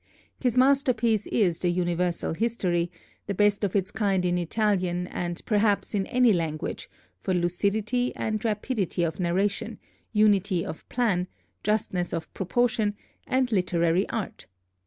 His 0.39 0.57
masterpiece 0.57 1.27
is 1.27 1.59
the 1.59 1.69
'Universal 1.69 2.33
History,' 2.33 2.89
the 3.27 3.35
best 3.35 3.61
work 3.61 3.69
of 3.69 3.75
its 3.75 3.91
kind 3.91 4.25
in 4.25 4.35
Italian 4.39 5.05
and 5.05 5.39
perhaps 5.45 5.93
in 5.93 6.07
any 6.07 6.33
language 6.33 6.89
for 7.19 7.35
lucidity 7.35 8.11
and 8.15 8.43
rapidity 8.43 9.03
of 9.03 9.19
narration, 9.19 9.77
unity 10.11 10.65
of 10.65 10.89
plan, 10.89 11.27
justness 11.63 12.13
of 12.13 12.33
proportion, 12.33 12.95
and 13.27 13.51
literary 13.51 14.09
art. 14.09 14.47